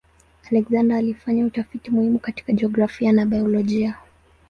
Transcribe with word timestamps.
Alexander 0.51 0.95
alifanya 0.97 1.45
utafiti 1.45 1.91
muhimu 1.91 2.19
katika 2.19 2.53
jiografia 2.53 3.11
na 3.11 3.25
biolojia. 3.25 3.97